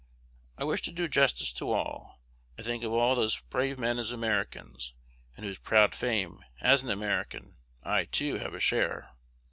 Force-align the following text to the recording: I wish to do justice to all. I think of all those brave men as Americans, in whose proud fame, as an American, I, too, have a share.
I 0.57 0.63
wish 0.63 0.81
to 0.81 0.91
do 0.91 1.07
justice 1.07 1.53
to 1.53 1.71
all. 1.71 2.23
I 2.57 2.63
think 2.63 2.83
of 2.83 2.91
all 2.91 3.13
those 3.13 3.37
brave 3.39 3.77
men 3.77 3.99
as 3.99 4.11
Americans, 4.11 4.95
in 5.37 5.43
whose 5.43 5.59
proud 5.59 5.93
fame, 5.93 6.43
as 6.59 6.81
an 6.81 6.89
American, 6.89 7.57
I, 7.83 8.05
too, 8.05 8.39
have 8.39 8.55
a 8.55 8.59
share. 8.59 9.11